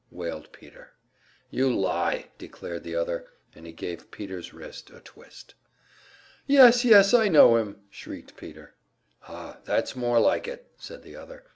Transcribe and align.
wailed 0.09 0.51
Peter. 0.51 0.93
"You 1.51 1.71
lie!" 1.71 2.29
declared 2.39 2.81
the 2.81 2.95
other, 2.95 3.27
and 3.53 3.67
he 3.67 3.71
gave 3.71 4.09
Peter's 4.09 4.51
wrist 4.51 4.89
a 4.89 4.99
twist. 4.99 5.53
"Yes, 6.47 6.83
yes, 6.83 7.13
I 7.13 7.27
know 7.27 7.57
him!" 7.57 7.81
shrieked 7.91 8.35
Peter. 8.35 8.73
"Oh, 9.29 9.57
that's 9.63 9.95
more 9.95 10.19
like 10.19 10.47
it!" 10.47 10.71
said 10.79 11.03
the 11.03 11.15
other. 11.17 11.43